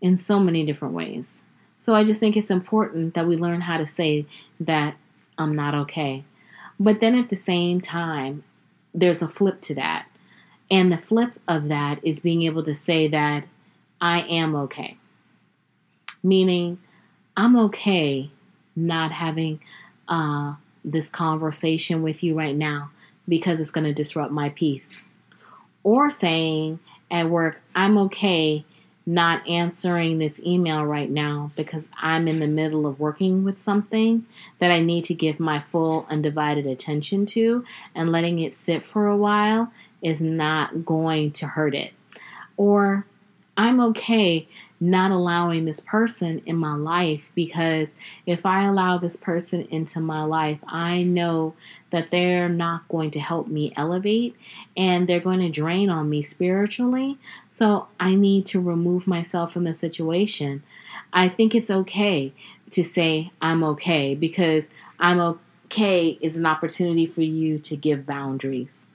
in 0.00 0.16
so 0.16 0.38
many 0.38 0.64
different 0.64 0.94
ways. 0.94 1.42
So 1.78 1.96
I 1.96 2.04
just 2.04 2.20
think 2.20 2.36
it's 2.36 2.50
important 2.50 3.14
that 3.14 3.26
we 3.26 3.36
learn 3.36 3.62
how 3.62 3.78
to 3.78 3.86
say 3.86 4.26
that 4.60 4.94
I'm 5.36 5.56
not 5.56 5.74
okay. 5.74 6.22
But 6.78 7.00
then 7.00 7.16
at 7.16 7.28
the 7.28 7.36
same 7.36 7.80
time, 7.80 8.44
there's 8.94 9.22
a 9.22 9.28
flip 9.28 9.60
to 9.62 9.74
that. 9.74 10.06
And 10.72 10.90
the 10.90 10.96
flip 10.96 11.32
of 11.46 11.68
that 11.68 12.00
is 12.02 12.18
being 12.18 12.44
able 12.44 12.62
to 12.62 12.72
say 12.72 13.06
that 13.08 13.44
I 14.00 14.22
am 14.22 14.54
okay. 14.54 14.96
Meaning, 16.22 16.78
I'm 17.36 17.58
okay 17.66 18.30
not 18.74 19.12
having 19.12 19.60
uh, 20.08 20.54
this 20.82 21.10
conversation 21.10 22.02
with 22.02 22.24
you 22.24 22.34
right 22.34 22.56
now 22.56 22.90
because 23.28 23.60
it's 23.60 23.70
going 23.70 23.84
to 23.84 23.92
disrupt 23.92 24.32
my 24.32 24.48
peace. 24.48 25.04
Or 25.82 26.08
saying 26.08 26.78
at 27.10 27.28
work, 27.28 27.60
I'm 27.74 27.98
okay 27.98 28.64
not 29.04 29.46
answering 29.46 30.16
this 30.16 30.40
email 30.40 30.84
right 30.86 31.10
now 31.10 31.50
because 31.54 31.90
I'm 32.00 32.28
in 32.28 32.40
the 32.40 32.46
middle 32.46 32.86
of 32.86 32.98
working 32.98 33.44
with 33.44 33.58
something 33.58 34.24
that 34.58 34.70
I 34.70 34.80
need 34.80 35.04
to 35.04 35.14
give 35.14 35.38
my 35.38 35.60
full 35.60 36.06
undivided 36.08 36.66
attention 36.66 37.26
to, 37.26 37.66
and 37.94 38.10
letting 38.10 38.38
it 38.38 38.54
sit 38.54 38.82
for 38.82 39.06
a 39.06 39.16
while 39.16 39.70
is 40.02 40.20
not 40.20 40.84
going 40.84 41.32
to 41.32 41.46
hurt 41.46 41.74
it. 41.74 41.92
Or 42.56 43.06
I'm 43.56 43.80
okay 43.80 44.48
not 44.82 45.12
allowing 45.12 45.64
this 45.64 45.78
person 45.78 46.42
in 46.44 46.56
my 46.56 46.74
life 46.74 47.30
because 47.36 47.94
if 48.26 48.44
I 48.44 48.64
allow 48.64 48.98
this 48.98 49.14
person 49.14 49.68
into 49.70 50.00
my 50.00 50.24
life, 50.24 50.58
I 50.66 51.04
know 51.04 51.54
that 51.90 52.10
they're 52.10 52.48
not 52.48 52.88
going 52.88 53.12
to 53.12 53.20
help 53.20 53.46
me 53.46 53.72
elevate 53.76 54.34
and 54.76 55.06
they're 55.06 55.20
going 55.20 55.38
to 55.38 55.50
drain 55.50 55.88
on 55.88 56.10
me 56.10 56.20
spiritually. 56.20 57.16
So 57.48 57.86
I 58.00 58.16
need 58.16 58.44
to 58.46 58.60
remove 58.60 59.06
myself 59.06 59.52
from 59.52 59.64
the 59.64 59.74
situation. 59.74 60.64
I 61.12 61.28
think 61.28 61.54
it's 61.54 61.70
okay 61.70 62.32
to 62.72 62.82
say 62.82 63.30
I'm 63.40 63.62
okay 63.62 64.16
because 64.16 64.70
I'm 64.98 65.20
okay 65.20 66.18
is 66.20 66.36
an 66.36 66.44
opportunity 66.44 67.06
for 67.06 67.22
you 67.22 67.60
to 67.60 67.76
give 67.76 68.04
boundaries. 68.04 68.88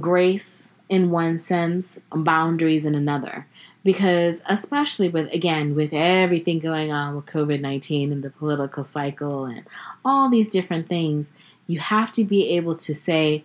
Grace 0.00 0.76
in 0.88 1.10
one 1.10 1.38
sense, 1.38 2.00
boundaries 2.10 2.86
in 2.86 2.94
another. 2.94 3.46
Because 3.84 4.42
especially 4.46 5.08
with 5.08 5.32
again 5.32 5.74
with 5.74 5.92
everything 5.92 6.60
going 6.60 6.92
on 6.92 7.16
with 7.16 7.26
covid-19 7.26 8.12
and 8.12 8.22
the 8.22 8.30
political 8.30 8.84
cycle 8.84 9.44
and 9.44 9.64
all 10.04 10.30
these 10.30 10.48
different 10.48 10.86
things 10.86 11.32
you 11.66 11.80
have 11.80 12.12
to 12.12 12.22
be 12.22 12.50
able 12.50 12.74
to 12.74 12.94
say 12.94 13.42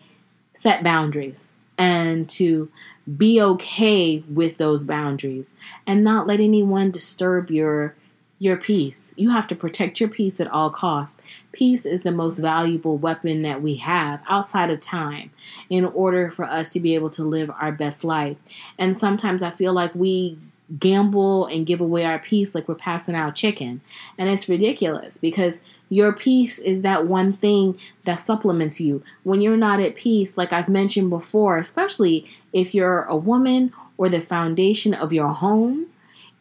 set 0.53 0.83
boundaries 0.83 1.55
and 1.77 2.29
to 2.29 2.69
be 3.17 3.41
okay 3.41 4.23
with 4.29 4.57
those 4.57 4.83
boundaries 4.83 5.55
and 5.85 6.03
not 6.03 6.27
let 6.27 6.39
anyone 6.39 6.91
disturb 6.91 7.49
your 7.49 7.95
your 8.39 8.57
peace. 8.57 9.13
You 9.17 9.31
have 9.31 9.47
to 9.47 9.55
protect 9.55 9.99
your 9.99 10.09
peace 10.09 10.39
at 10.39 10.51
all 10.51 10.69
costs. 10.69 11.21
Peace 11.51 11.85
is 11.85 12.03
the 12.03 12.11
most 12.11 12.37
valuable 12.37 12.97
weapon 12.97 13.41
that 13.41 13.61
we 13.61 13.75
have 13.75 14.21
outside 14.29 14.69
of 14.69 14.79
time 14.79 15.31
in 15.69 15.85
order 15.85 16.29
for 16.29 16.45
us 16.45 16.71
to 16.73 16.79
be 16.79 16.93
able 16.95 17.09
to 17.11 17.23
live 17.23 17.49
our 17.59 17.71
best 17.71 18.03
life. 18.03 18.37
And 18.77 18.95
sometimes 18.95 19.41
I 19.41 19.49
feel 19.49 19.73
like 19.73 19.93
we 19.95 20.37
gamble 20.79 21.45
and 21.45 21.65
give 21.65 21.79
away 21.81 22.03
our 22.05 22.19
peace 22.19 22.53
like 22.53 22.67
we're 22.67 22.75
passing 22.75 23.15
out 23.15 23.35
chicken. 23.35 23.81
And 24.17 24.29
it's 24.29 24.49
ridiculous 24.49 25.17
because 25.17 25.61
your 25.89 26.11
peace 26.11 26.59
is 26.59 26.81
that 26.81 27.07
one 27.07 27.33
thing 27.33 27.79
that 28.03 28.15
supplements 28.15 28.81
you. 28.81 29.01
When 29.23 29.41
you're 29.41 29.57
not 29.57 29.79
at 29.79 29.95
peace, 29.95 30.37
like 30.37 30.51
I've 30.51 30.67
mentioned 30.67 31.09
before, 31.09 31.57
especially 31.57 32.27
if 32.51 32.75
you're 32.75 33.03
a 33.03 33.15
woman 33.15 33.71
or 33.97 34.09
the 34.09 34.19
foundation 34.19 34.93
of 34.93 35.13
your 35.13 35.29
home, 35.29 35.87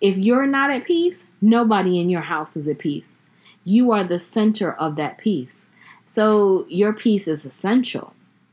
if 0.01 0.19
you're 0.19 0.47
not 0.47 0.71
at 0.71 0.85
peace, 0.85 1.31
nobody 1.41 1.99
in 1.99 2.11
your 2.11 2.23
house 2.23 2.57
is 2.57 2.69
at 2.69 2.79
peace. 2.79 3.25
You 3.65 3.93
are 3.93 4.05
the 4.05 4.19
center 4.19 4.73
of 4.73 4.97
that 4.97 5.19
peace. 5.19 5.71
So 6.05 6.67
your 6.69 6.93
peace 6.93 7.27
is 7.27 7.45
essential. 7.45 8.13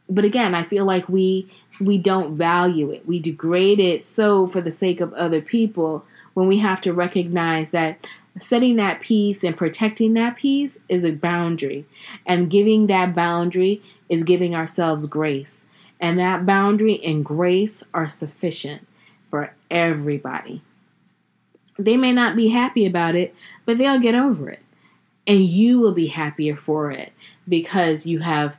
But 0.10 0.26
again, 0.26 0.56
I 0.56 0.64
feel 0.64 0.86
like 0.86 1.08
we 1.08 1.52
we 1.80 1.98
don't 1.98 2.36
value 2.36 2.92
it. 2.92 3.08
We 3.08 3.20
degrade 3.20 3.80
it 3.80 4.02
so 4.02 4.48
for 4.48 4.62
the 4.62 4.72
sake 4.72 5.02
of 5.02 5.14
other 5.14 5.42
people 5.42 6.06
when 6.34 6.48
we 6.48 6.60
have 6.60 6.82
to 6.82 6.94
recognize 6.94 7.72
that 7.72 8.06
setting 8.40 8.76
that 8.78 9.00
peace 9.00 9.44
and 9.44 9.56
protecting 9.56 10.14
that 10.14 10.38
peace 10.38 10.80
is 10.90 11.04
a 11.04 11.12
boundary. 11.12 11.86
And 12.26 12.50
giving 12.50 12.88
that 12.88 13.16
boundary 13.16 13.82
is 14.10 14.24
giving 14.24 14.56
ourselves 14.56 15.06
grace. 15.06 15.68
And 16.00 16.20
that 16.20 16.46
boundary 16.46 17.04
and 17.04 17.24
grace 17.24 17.84
are 17.94 18.08
sufficient 18.08 18.88
for 19.30 19.54
everybody. 19.70 20.62
They 21.78 21.98
may 21.98 22.12
not 22.12 22.36
be 22.36 22.50
happy 22.50 22.86
about 22.86 23.16
it, 23.16 23.36
but 23.66 23.78
they'll 23.78 24.00
get 24.00 24.16
over 24.16 24.50
it. 24.50 24.60
And 25.26 25.50
you 25.50 25.80
will 25.80 25.94
be 25.94 26.08
happier 26.08 26.56
for 26.56 26.92
it 26.92 27.14
because 27.48 28.06
you 28.06 28.20
have 28.20 28.58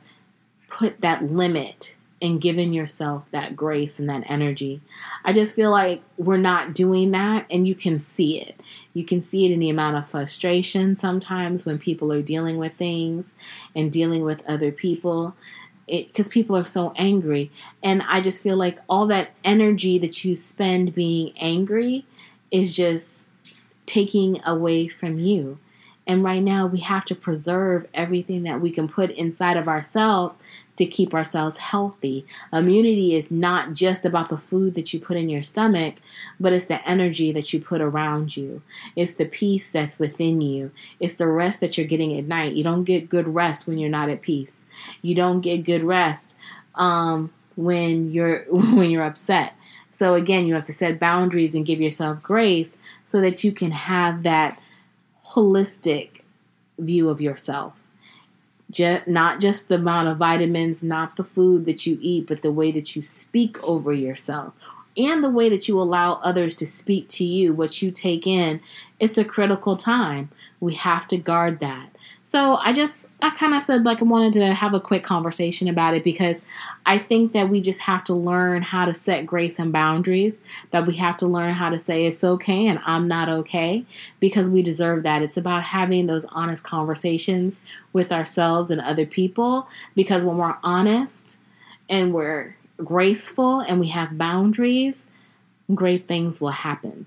put 0.67 1.01
that 1.01 1.23
limit 1.23 1.95
and 2.21 2.41
given 2.41 2.73
yourself 2.73 3.25
that 3.31 3.55
grace 3.55 3.99
and 3.99 4.09
that 4.09 4.23
energy. 4.27 4.81
I 5.23 5.33
just 5.33 5.55
feel 5.55 5.69
like 5.69 6.01
we're 6.17 6.37
not 6.37 6.73
doing 6.73 7.11
that, 7.11 7.45
and 7.51 7.67
you 7.67 7.75
can 7.75 7.99
see 7.99 8.41
it. 8.41 8.59
You 8.93 9.03
can 9.03 9.21
see 9.21 9.45
it 9.45 9.51
in 9.51 9.59
the 9.59 9.69
amount 9.69 9.97
of 9.97 10.07
frustration 10.07 10.95
sometimes 10.95 11.65
when 11.65 11.77
people 11.77 12.11
are 12.11 12.21
dealing 12.21 12.57
with 12.57 12.73
things 12.73 13.35
and 13.75 13.91
dealing 13.91 14.23
with 14.23 14.47
other 14.47 14.71
people 14.71 15.35
because 15.87 16.27
people 16.27 16.57
are 16.57 16.65
so 16.65 16.93
angry. 16.95 17.51
And 17.83 18.01
I 18.07 18.21
just 18.21 18.41
feel 18.41 18.57
like 18.57 18.79
all 18.89 19.05
that 19.07 19.31
energy 19.43 19.99
that 19.99 20.25
you 20.25 20.35
spend 20.35 20.95
being 20.95 21.33
angry 21.37 22.05
is 22.55 22.75
just 22.75 23.29
taking 23.85 24.41
away 24.45 24.87
from 24.87 25.19
you. 25.19 25.59
And 26.07 26.23
right 26.23 26.41
now, 26.41 26.67
we 26.67 26.79
have 26.81 27.03
to 27.05 27.15
preserve 27.15 27.87
everything 27.93 28.43
that 28.43 28.61
we 28.61 28.69
can 28.69 28.87
put 28.87 29.09
inside 29.11 29.57
of 29.57 29.67
ourselves 29.67 30.39
to 30.75 30.85
keep 30.85 31.13
ourselves 31.13 31.57
healthy. 31.57 32.25
Immunity 32.53 33.15
is 33.15 33.31
not 33.31 33.73
just 33.73 34.05
about 34.05 34.29
the 34.29 34.37
food 34.37 34.75
that 34.75 34.93
you 34.93 34.99
put 34.99 35.17
in 35.17 35.29
your 35.29 35.41
stomach, 35.41 35.95
but 36.39 36.53
it's 36.53 36.65
the 36.65 36.87
energy 36.87 37.31
that 37.31 37.53
you 37.53 37.59
put 37.59 37.81
around 37.81 38.37
you. 38.37 38.61
It's 38.95 39.15
the 39.15 39.25
peace 39.25 39.71
that's 39.71 39.97
within 39.97 40.41
you. 40.41 40.71
It's 40.99 41.15
the 41.15 41.27
rest 41.27 41.59
that 41.61 41.77
you're 41.77 41.87
getting 41.87 42.17
at 42.17 42.25
night. 42.25 42.53
You 42.53 42.63
don't 42.63 42.83
get 42.83 43.09
good 43.09 43.27
rest 43.27 43.67
when 43.67 43.77
you're 43.77 43.89
not 43.89 44.09
at 44.09 44.21
peace. 44.21 44.65
You 45.01 45.15
don't 45.15 45.41
get 45.41 45.63
good 45.63 45.83
rest 45.83 46.37
um, 46.75 47.31
when 47.55 48.11
you're 48.11 48.43
when 48.49 48.91
you're 48.91 49.03
upset. 49.03 49.53
So 49.95 50.13
again, 50.13 50.45
you 50.45 50.55
have 50.55 50.65
to 50.65 50.73
set 50.73 50.99
boundaries 50.99 51.55
and 51.55 51.65
give 51.65 51.79
yourself 51.79 52.21
grace 52.21 52.79
so 53.05 53.21
that 53.21 53.45
you 53.45 53.53
can 53.53 53.71
have 53.71 54.23
that 54.23 54.59
holistic 55.29 56.19
view 56.77 57.07
of 57.07 57.21
yourself 57.21 57.79
just, 58.69 59.07
not 59.07 59.39
just 59.39 59.69
the 59.69 59.75
amount 59.75 60.09
of 60.09 60.17
vitamins, 60.17 60.83
not 60.83 61.15
the 61.15 61.23
food 61.23 61.63
that 61.63 61.85
you 61.85 61.97
eat, 62.01 62.27
but 62.27 62.41
the 62.41 62.51
way 62.51 62.73
that 62.73 62.97
you 62.97 63.01
speak 63.03 63.61
over 63.63 63.93
yourself 63.93 64.53
and 64.97 65.23
the 65.23 65.29
way 65.29 65.47
that 65.47 65.69
you 65.69 65.79
allow 65.79 66.15
others 66.15 66.55
to 66.55 66.67
speak 66.67 67.07
to 67.07 67.23
you, 67.23 67.53
what 67.53 67.81
you 67.81 67.89
take 67.89 68.27
in. 68.27 68.59
It's 68.99 69.17
a 69.17 69.23
critical 69.23 69.77
time. 69.77 70.29
We 70.59 70.73
have 70.73 71.07
to 71.07 71.17
guard 71.17 71.61
that. 71.61 71.94
So 72.27 72.55
I 72.55 72.73
just, 72.73 73.05
I 73.21 73.29
kind 73.29 73.53
of 73.53 73.61
said 73.61 73.85
like 73.85 74.01
I 74.01 74.03
wanted 74.05 74.33
to 74.33 74.51
have 74.51 74.73
a 74.73 74.79
quick 74.79 75.03
conversation 75.03 75.67
about 75.67 75.93
it 75.93 76.03
because 76.03 76.41
I 76.83 76.97
think 76.97 77.33
that 77.33 77.49
we 77.49 77.61
just 77.61 77.81
have 77.81 78.03
to 78.05 78.15
learn 78.15 78.63
how 78.63 78.85
to 78.85 78.95
set 78.95 79.27
grace 79.27 79.59
and 79.59 79.71
boundaries, 79.71 80.41
that 80.71 80.87
we 80.87 80.95
have 80.95 81.17
to 81.17 81.27
learn 81.27 81.53
how 81.53 81.69
to 81.69 81.77
say 81.77 82.07
it's 82.07 82.23
okay 82.23 82.65
and 82.65 82.79
I'm 82.83 83.07
not 83.07 83.29
okay 83.29 83.85
because 84.19 84.49
we 84.49 84.63
deserve 84.63 85.03
that. 85.03 85.21
It's 85.21 85.37
about 85.37 85.65
having 85.65 86.07
those 86.07 86.25
honest 86.25 86.63
conversations 86.63 87.61
with 87.93 88.11
ourselves 88.11 88.71
and 88.71 88.81
other 88.81 89.05
people 89.05 89.67
because 89.95 90.23
when 90.23 90.37
we're 90.37 90.57
honest 90.63 91.39
and 91.87 92.11
we're 92.11 92.55
graceful 92.83 93.59
and 93.59 93.79
we 93.79 93.89
have 93.89 94.17
boundaries, 94.17 95.11
great 95.75 96.07
things 96.07 96.41
will 96.41 96.49
happen. 96.49 97.05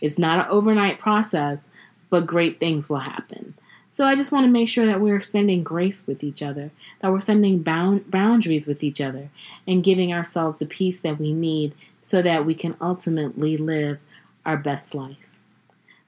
It's 0.00 0.18
not 0.18 0.46
an 0.46 0.50
overnight 0.50 0.98
process, 0.98 1.70
but 2.08 2.24
great 2.24 2.58
things 2.58 2.88
will 2.88 3.00
happen. 3.00 3.52
So 3.92 4.06
I 4.06 4.14
just 4.14 4.32
want 4.32 4.46
to 4.46 4.50
make 4.50 4.70
sure 4.70 4.86
that 4.86 5.02
we're 5.02 5.16
extending 5.16 5.62
grace 5.62 6.06
with 6.06 6.24
each 6.24 6.42
other, 6.42 6.70
that 7.00 7.12
we're 7.12 7.20
sending 7.20 7.58
bound- 7.58 8.10
boundaries 8.10 8.66
with 8.66 8.82
each 8.82 9.02
other, 9.02 9.28
and 9.68 9.84
giving 9.84 10.14
ourselves 10.14 10.56
the 10.56 10.64
peace 10.64 10.98
that 11.00 11.18
we 11.18 11.34
need 11.34 11.74
so 12.00 12.22
that 12.22 12.46
we 12.46 12.54
can 12.54 12.74
ultimately 12.80 13.58
live 13.58 13.98
our 14.46 14.56
best 14.56 14.94
life. 14.94 15.38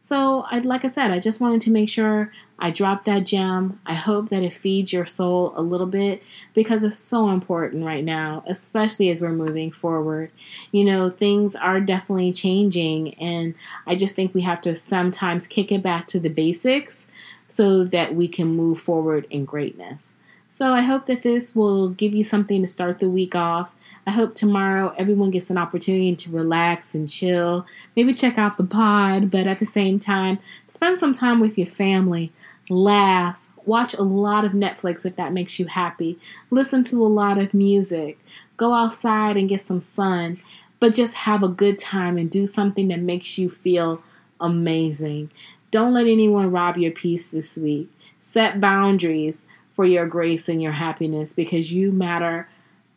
So, 0.01 0.47
I 0.51 0.61
like 0.61 0.83
I 0.87 0.89
said, 0.89 1.11
I 1.11 1.19
just 1.19 1.43
wanted 1.43 1.61
to 1.61 1.71
make 1.71 1.91
sure 1.91 2.33
I 2.59 2.71
dropped 2.71 3.05
that 3.05 3.27
gem. 3.27 3.79
I 3.85 3.93
hope 3.93 4.31
that 4.31 4.43
it 4.43 4.55
feeds 4.55 4.91
your 4.91 5.05
soul 5.05 5.53
a 5.55 5.61
little 5.61 5.87
bit 5.87 6.23
because 6.55 6.85
it's 6.85 6.97
so 6.97 7.29
important 7.29 7.85
right 7.85 8.05
now, 8.05 8.45
especially 8.47 9.11
as 9.11 9.21
we're 9.21 9.33
moving 9.33 9.71
forward. 9.71 10.31
You 10.73 10.85
know, 10.85 11.11
things 11.11 11.55
are 11.55 11.81
definitely 11.81 12.33
changing, 12.33 13.13
and 13.15 13.55
I 13.87 13.95
just 13.95 14.15
think 14.15 14.33
we 14.33 14.41
have 14.41 14.63
to 14.63 14.75
sometimes 14.75 15.47
kick 15.47 15.71
it 15.71 15.83
back 15.83 16.07
to 16.09 16.19
the 16.19 16.31
basics 16.31 17.09
so 17.49 17.85
that 17.85 18.15
we 18.15 18.29
can 18.29 18.49
move 18.49 18.81
forward 18.81 19.27
in 19.31 19.45
greatness. 19.45 20.17
So 20.49 20.73
I 20.73 20.83
hope 20.83 21.07
that 21.07 21.23
this 21.23 21.57
will 21.57 21.89
give 21.89 22.15
you 22.15 22.23
something 22.23 22.61
to 22.61 22.67
start 22.69 23.01
the 23.01 23.09
week 23.09 23.35
off. 23.35 23.75
I 24.07 24.13
hope 24.13 24.35
tomorrow 24.35 24.95
everyone 24.97 25.33
gets 25.33 25.51
an 25.51 25.59
opportunity 25.59 26.15
to 26.15 26.31
relax 26.31 26.95
and 26.95 27.09
chill. 27.09 27.67
Maybe 27.97 28.15
check 28.15 28.39
out 28.39 28.57
the 28.57 28.63
pod, 28.63 29.33
but 29.33 29.49
at 29.49 29.59
the 29.59 29.67
same 29.67 29.99
time, 29.99 30.39
spend 30.69 31.01
some 31.01 31.13
time 31.13 31.41
with 31.41 31.59
your 31.59 31.67
family. 31.67 32.31
Laugh. 32.69 33.41
Watch 33.65 33.95
a 33.95 34.03
lot 34.03 34.45
of 34.45 34.53
Netflix 34.53 35.05
if 35.05 35.17
that 35.17 35.33
makes 35.33 35.59
you 35.59 35.67
happy. 35.67 36.21
Listen 36.51 36.85
to 36.85 37.05
a 37.05 37.09
lot 37.09 37.39
of 37.39 37.53
music. 37.53 38.19
Go 38.57 38.75
outside 38.75 39.37
and 39.37 39.49
get 39.49 39.61
some 39.61 39.81
sun. 39.81 40.41
But 40.79 40.95
just 40.95 41.15
have 41.15 41.43
a 41.43 41.49
good 41.49 41.79
time 41.79 42.19
and 42.19 42.31
do 42.31 42.47
something 42.47 42.89
that 42.89 43.01
makes 43.01 43.39
you 43.39 43.49
feel 43.49 44.03
amazing. 44.41 45.31
Don't 45.75 45.93
let 45.93 46.07
anyone 46.07 46.53
rob 46.53 46.77
your 46.77 46.93
peace 46.93 47.27
this 47.27 47.57
week. 47.57 47.91
Set 48.21 48.61
boundaries 48.61 49.45
for 49.75 49.85
your 49.85 50.07
grace 50.07 50.49
and 50.49 50.63
your 50.63 50.71
happiness 50.71 51.33
because 51.33 51.73
you 51.73 51.91
matter 51.91 52.49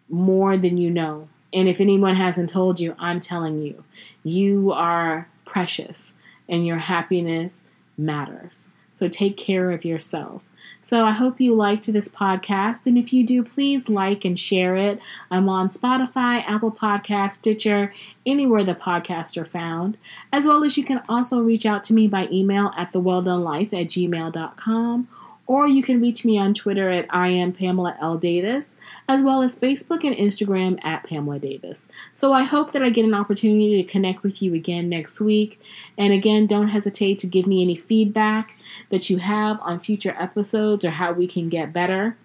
more 0.10 0.58
than 0.58 0.78
you 0.78 0.92
know. 0.92 1.28
And 1.52 1.68
if 1.68 1.82
anyone 1.82 2.14
hasn't 2.14 2.52
told 2.52 2.80
you, 2.80 2.96
I'm 3.00 3.20
telling 3.20 3.64
you, 3.64 3.84
you 4.24 4.74
are 4.74 5.28
precious 5.44 6.14
and 6.48 6.68
your 6.68 6.78
happiness 6.78 7.66
matters. 7.98 8.70
So 8.92 9.08
take 9.08 9.38
care 9.38 9.72
of 9.72 9.84
yourself. 9.84 10.44
So 10.88 11.04
I 11.04 11.12
hope 11.12 11.42
you 11.42 11.54
liked 11.54 11.92
this 11.92 12.08
podcast. 12.08 12.88
And 12.88 12.98
if 12.98 13.12
you 13.12 13.26
do, 13.26 13.44
please 13.44 13.90
like 13.90 14.24
and 14.24 14.40
share 14.40 14.78
it. 14.78 15.02
I'm 15.30 15.50
on 15.50 15.68
Spotify, 15.68 16.42
Apple 16.48 16.72
Podcast, 16.72 17.32
Stitcher, 17.32 17.94
anywhere 18.26 18.64
the 18.64 18.74
podcasts 18.74 19.36
are 19.36 19.44
found. 19.44 19.98
As 20.32 20.46
well 20.46 20.64
as 20.64 20.78
you 20.78 20.86
can 20.86 21.02
also 21.10 21.42
reach 21.42 21.66
out 21.66 21.84
to 21.84 21.94
me 21.94 22.08
by 22.08 22.30
email 22.32 22.72
at 22.78 22.94
thewelldonelife 22.94 23.74
at 23.74 23.88
gmail.com 23.88 25.10
or 25.48 25.68
you 25.68 25.82
can 25.82 26.02
reach 26.02 26.26
me 26.26 26.38
on 26.38 26.54
Twitter 26.54 26.90
at 26.90 27.08
I 27.10 27.30
am 27.30 27.54
Pamela 27.54 27.98
L. 28.02 28.18
Davis, 28.18 28.78
as 29.08 29.22
well 29.22 29.42
as 29.42 29.58
Facebook 29.58 30.04
and 30.04 30.16
Instagram 30.16 30.84
at 30.84 31.04
Pamela 31.06 31.40
Davis. 31.40 31.90
So 32.12 32.34
I 32.34 32.44
hope 32.44 32.74
that 32.74 32.84
I 32.84 32.90
get 32.90 33.06
an 33.06 33.14
opportunity 33.14 33.82
to 33.82 33.90
connect 33.90 34.24
with 34.24 34.42
you 34.42 34.54
again 34.54 34.90
next 34.90 35.22
week. 35.22 35.60
And 35.98 36.12
again, 36.12 36.46
don't 36.46 36.68
hesitate 36.68 37.18
to 37.20 37.28
give 37.28 37.48
me 37.48 37.64
any 37.64 37.78
feedback 37.78 38.58
that 38.90 39.10
you 39.10 39.18
have 39.18 39.60
on 39.62 39.80
future 39.80 40.16
episodes 40.20 40.84
or 40.84 40.92
how 40.92 41.14
we 41.14 41.28
can 41.28 41.48
get 41.48 41.74
better. 41.74 42.18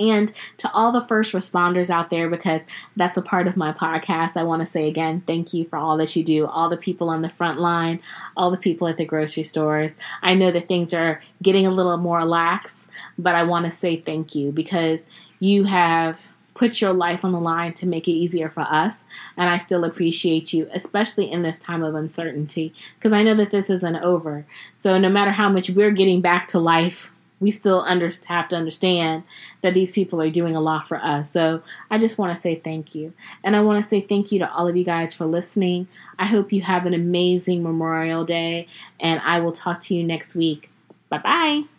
And 0.00 0.32
to 0.56 0.70
all 0.72 0.90
the 0.90 1.06
first 1.06 1.32
responders 1.32 1.90
out 1.90 2.10
there, 2.10 2.28
because 2.28 2.66
that's 2.96 3.16
a 3.16 3.22
part 3.22 3.46
of 3.46 3.56
my 3.56 3.72
podcast, 3.72 4.36
I 4.36 4.42
want 4.42 4.62
to 4.62 4.66
say 4.66 4.88
again, 4.88 5.22
thank 5.26 5.52
you 5.52 5.66
for 5.66 5.76
all 5.76 5.96
that 5.98 6.16
you 6.16 6.24
do. 6.24 6.46
All 6.46 6.68
the 6.68 6.76
people 6.76 7.10
on 7.10 7.22
the 7.22 7.28
front 7.28 7.60
line, 7.60 8.00
all 8.36 8.50
the 8.50 8.56
people 8.56 8.88
at 8.88 8.96
the 8.96 9.04
grocery 9.04 9.42
stores. 9.42 9.96
I 10.22 10.34
know 10.34 10.50
that 10.50 10.66
things 10.66 10.94
are 10.94 11.22
getting 11.42 11.66
a 11.66 11.70
little 11.70 11.98
more 11.98 12.24
lax, 12.24 12.88
but 13.18 13.34
I 13.34 13.42
want 13.42 13.66
to 13.66 13.70
say 13.70 13.96
thank 13.96 14.34
you 14.34 14.50
because 14.50 15.10
you 15.38 15.64
have 15.64 16.26
put 16.54 16.80
your 16.80 16.92
life 16.92 17.24
on 17.24 17.32
the 17.32 17.40
line 17.40 17.72
to 17.74 17.86
make 17.86 18.08
it 18.08 18.12
easier 18.12 18.48
for 18.48 18.60
us. 18.62 19.04
And 19.36 19.48
I 19.48 19.56
still 19.56 19.84
appreciate 19.84 20.52
you, 20.52 20.68
especially 20.72 21.30
in 21.30 21.42
this 21.42 21.58
time 21.58 21.82
of 21.82 21.94
uncertainty, 21.94 22.74
because 22.98 23.12
I 23.12 23.22
know 23.22 23.34
that 23.34 23.50
this 23.50 23.70
isn't 23.70 23.96
over. 23.96 24.46
So 24.74 24.98
no 24.98 25.08
matter 25.08 25.30
how 25.30 25.48
much 25.48 25.70
we're 25.70 25.90
getting 25.90 26.20
back 26.20 26.46
to 26.48 26.58
life, 26.58 27.11
we 27.42 27.50
still 27.50 27.80
under, 27.80 28.08
have 28.26 28.48
to 28.48 28.56
understand 28.56 29.24
that 29.60 29.74
these 29.74 29.90
people 29.90 30.22
are 30.22 30.30
doing 30.30 30.54
a 30.54 30.60
lot 30.60 30.86
for 30.86 30.96
us. 30.98 31.28
So 31.28 31.62
I 31.90 31.98
just 31.98 32.16
want 32.16 32.34
to 32.34 32.40
say 32.40 32.54
thank 32.54 32.94
you. 32.94 33.12
And 33.42 33.56
I 33.56 33.60
want 33.60 33.82
to 33.82 33.86
say 33.86 34.00
thank 34.00 34.30
you 34.30 34.38
to 34.38 34.50
all 34.50 34.68
of 34.68 34.76
you 34.76 34.84
guys 34.84 35.12
for 35.12 35.26
listening. 35.26 35.88
I 36.18 36.26
hope 36.26 36.52
you 36.52 36.62
have 36.62 36.86
an 36.86 36.94
amazing 36.94 37.62
Memorial 37.62 38.24
Day, 38.24 38.68
and 39.00 39.20
I 39.24 39.40
will 39.40 39.52
talk 39.52 39.80
to 39.82 39.94
you 39.94 40.04
next 40.04 40.36
week. 40.36 40.70
Bye 41.08 41.18
bye. 41.18 41.71